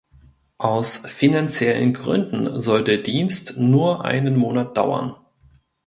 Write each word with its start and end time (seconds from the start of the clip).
Aus 0.57 0.97
finanziellen 0.97 1.93
Gründen 1.93 2.59
soll 2.59 2.83
der 2.83 2.97
Dienst 2.97 3.59
nur 3.59 4.03
einen 4.03 4.35
Monat 4.35 4.75
dauern. 4.75 5.15